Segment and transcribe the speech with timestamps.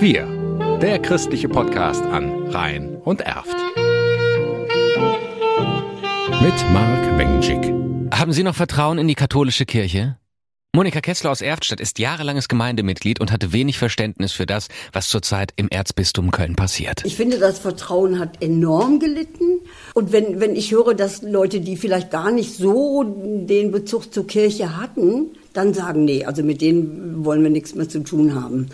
[0.00, 0.28] Wir,
[0.80, 3.56] der christliche Podcast an Rhein und Erft.
[6.40, 7.74] Mit Marc Wengick.
[8.16, 10.16] Haben Sie noch Vertrauen in die katholische Kirche?
[10.72, 15.52] Monika Kessler aus Erftstadt ist jahrelanges Gemeindemitglied und hatte wenig Verständnis für das, was zurzeit
[15.56, 17.04] im Erzbistum Köln passiert.
[17.04, 19.62] Ich finde, das Vertrauen hat enorm gelitten.
[19.94, 24.28] Und wenn, wenn ich höre, dass Leute, die vielleicht gar nicht so den Bezug zur
[24.28, 28.68] Kirche hatten, dann sagen, nee, also mit denen wollen wir nichts mehr zu tun haben.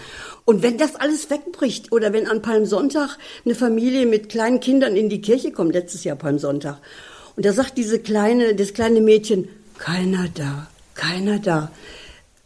[0.44, 5.08] Und wenn das alles wegbricht oder wenn an Palmsonntag eine Familie mit kleinen Kindern in
[5.08, 6.78] die Kirche kommt, letztes Jahr Palmsonntag,
[7.36, 9.48] und da sagt diese kleine, das kleine Mädchen,
[9.78, 11.72] keiner da, keiner da.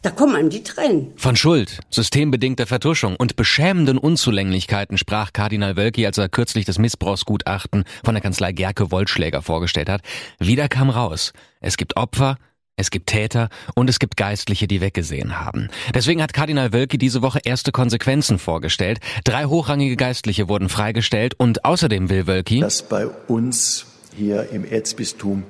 [0.02, 1.12] Da kommen einem die Tränen.
[1.16, 7.82] Von Schuld, systembedingter Vertuschung und beschämenden Unzulänglichkeiten sprach Kardinal Wölki, als er kürzlich das Missbrauchsgutachten
[8.04, 10.02] von der Kanzlei Gerke Wollschläger vorgestellt hat.
[10.38, 11.32] Wieder kam raus.
[11.60, 12.36] Es gibt Opfer,
[12.78, 15.68] es gibt Täter und es gibt Geistliche, die weggesehen haben.
[15.94, 19.00] Deswegen hat Kardinal Wölki diese Woche erste Konsequenzen vorgestellt.
[19.24, 25.42] Drei hochrangige Geistliche wurden freigestellt und außerdem will Wölki, dass bei uns hier im Erzbistum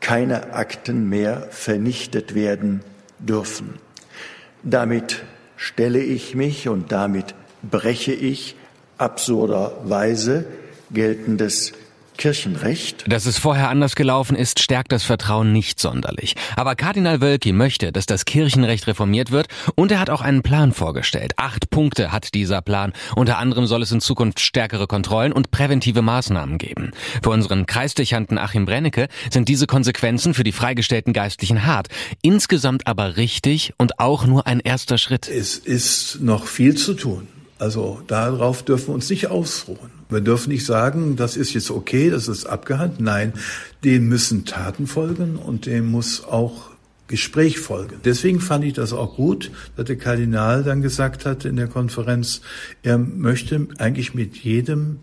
[0.00, 2.82] keine Akten mehr vernichtet werden
[3.18, 3.74] dürfen.
[4.62, 5.24] Damit
[5.56, 8.56] stelle ich mich und damit breche ich
[8.98, 10.46] absurderweise
[10.90, 11.72] geltendes
[12.18, 13.04] Kirchenrecht.
[13.06, 16.34] Dass es vorher anders gelaufen ist, stärkt das Vertrauen nicht sonderlich.
[16.56, 20.72] Aber Kardinal Wölki möchte, dass das Kirchenrecht reformiert wird und er hat auch einen Plan
[20.72, 21.32] vorgestellt.
[21.36, 22.92] Acht Punkte hat dieser Plan.
[23.16, 26.90] Unter anderem soll es in Zukunft stärkere Kontrollen und präventive Maßnahmen geben.
[27.22, 31.88] Für unseren Kreisdechanten Achim Brennecke sind diese Konsequenzen für die freigestellten Geistlichen hart.
[32.20, 35.28] Insgesamt aber richtig und auch nur ein erster Schritt.
[35.28, 37.28] Es ist noch viel zu tun.
[37.58, 39.97] Also darauf dürfen wir uns nicht ausruhen.
[40.10, 43.00] Wir dürfen nicht sagen, das ist jetzt okay, das ist abgehandelt.
[43.00, 43.32] Nein,
[43.84, 46.70] dem müssen Taten folgen und dem muss auch
[47.08, 47.96] Gespräch folgen.
[48.04, 52.42] Deswegen fand ich das auch gut, dass der Kardinal dann gesagt hat in der Konferenz,
[52.82, 55.00] er möchte eigentlich mit jedem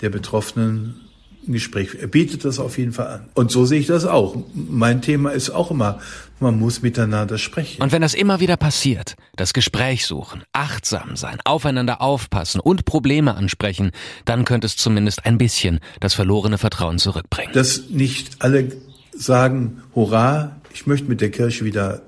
[0.00, 1.07] der Betroffenen
[1.48, 1.96] ein Gespräch.
[2.00, 3.28] Er bietet das auf jeden Fall an.
[3.34, 4.36] Und so sehe ich das auch.
[4.54, 6.00] Mein Thema ist auch immer,
[6.40, 7.82] man muss miteinander sprechen.
[7.82, 13.34] Und wenn das immer wieder passiert, das Gespräch suchen, achtsam sein, aufeinander aufpassen und Probleme
[13.34, 13.90] ansprechen,
[14.24, 17.52] dann könnte es zumindest ein bisschen das verlorene Vertrauen zurückbringen.
[17.52, 18.76] Dass nicht alle
[19.16, 22.02] sagen, hurra, ich möchte mit der Kirche wieder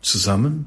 [0.00, 0.66] zusammen,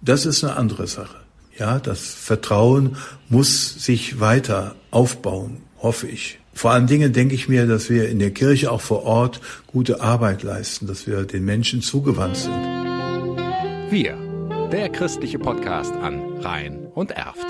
[0.00, 1.16] das ist eine andere Sache.
[1.58, 2.96] Ja, das Vertrauen
[3.28, 6.38] muss sich weiter aufbauen, hoffe ich.
[6.58, 10.00] Vor allen Dingen denke ich mir, dass wir in der Kirche auch vor Ort gute
[10.00, 12.52] Arbeit leisten, dass wir den Menschen zugewandt sind.
[13.90, 14.18] Wir,
[14.72, 17.46] der christliche Podcast an Rhein und Erft.